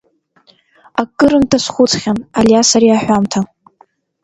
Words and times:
Акырынтә 1.01 1.49
дазхәыцхьан 1.51 2.19
Алиас 2.39 2.69
ари 2.77 2.95
аҳәамҭа. 2.95 3.39